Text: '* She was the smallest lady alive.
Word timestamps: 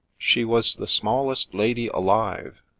'* 0.15 0.17
She 0.29 0.43
was 0.43 0.77
the 0.77 0.87
smallest 0.87 1.53
lady 1.53 1.87
alive. 1.89 2.63